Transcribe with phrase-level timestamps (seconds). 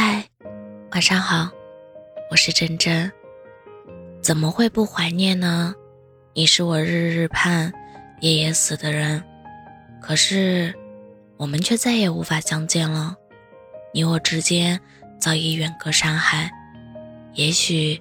[0.00, 0.24] 嗨，
[0.92, 1.50] 晚上好，
[2.30, 3.10] 我是真真。
[4.22, 5.74] 怎么会不怀念呢？
[6.34, 7.72] 你是我日日盼、
[8.20, 9.20] 夜夜思的人，
[10.00, 10.72] 可是
[11.36, 13.16] 我们却再也无法相见了。
[13.92, 14.80] 你我之间
[15.20, 16.48] 早已远隔山海，
[17.34, 18.00] 也许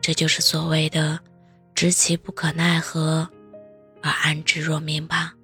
[0.00, 1.18] 这就是所谓的
[1.74, 3.28] 知其不可奈何，
[4.00, 5.34] 而安之若命吧。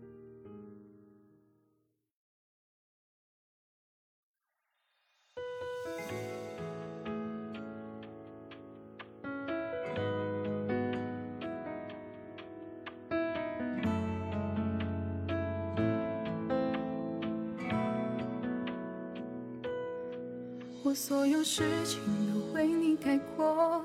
[20.84, 22.00] 我所有事情
[22.32, 23.84] 都为你改过，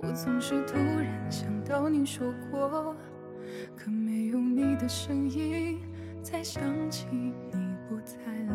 [0.00, 2.96] 我总是突然想到你说过，
[3.76, 5.80] 可没有你的声音，
[6.22, 7.34] 才想起你
[7.88, 8.54] 不在了。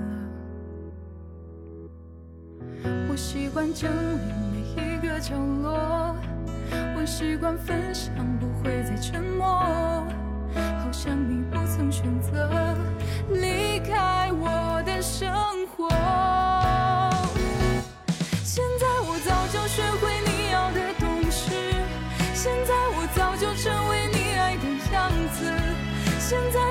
[3.09, 4.19] 我习惯整理
[4.51, 6.15] 每一个角落，
[6.97, 11.89] 我习惯分享，不会再沉默，好像你不曾
[19.67, 21.51] 学会你要的懂事
[22.33, 25.83] 现在我早就成为你爱的样子。
[26.19, 26.62] 现在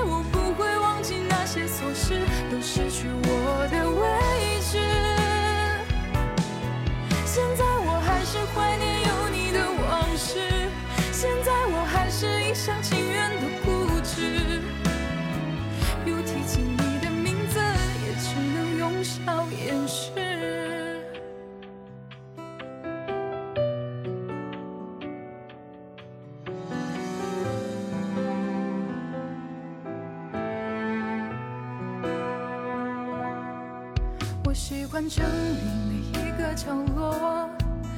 [34.53, 35.57] 我习惯整理
[35.89, 37.49] 每一个角落，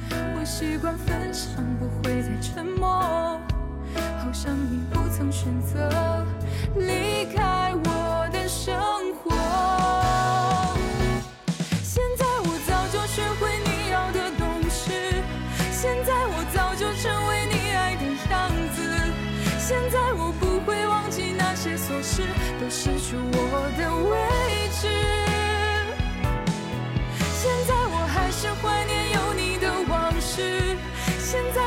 [0.08, 2.88] 我习惯分享，不会再沉默。
[4.18, 6.24] 好像你不曾选择
[6.76, 8.74] 离开我的生
[9.16, 9.36] 活。
[11.84, 14.90] 现在我早就学会你要的懂事，
[15.70, 18.80] 现在我早就成为你爱的样子。
[19.58, 22.22] 现在我不会忘记那些琐事，
[22.58, 24.16] 都失去我的位
[24.70, 24.75] 置。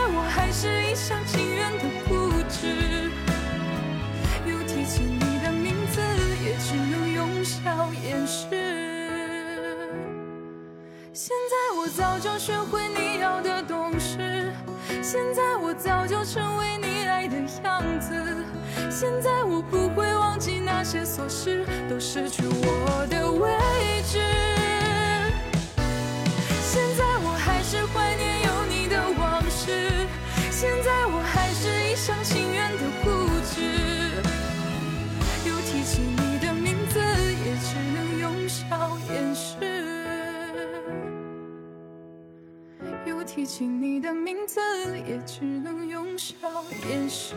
[0.08, 3.10] 我还是一厢情愿的固执。
[4.46, 6.02] 又提起你的名字，
[6.44, 8.46] 也只能用笑掩饰。
[11.14, 14.52] 现在我早就学会你要的懂事，
[15.02, 18.14] 现在我早就成为你爱的样子。
[18.90, 22.89] 现在我不会忘记那些琐事，都失去我
[43.06, 44.60] 又提起你的名字，
[45.08, 46.36] 也只能用笑
[46.90, 47.34] 掩饰。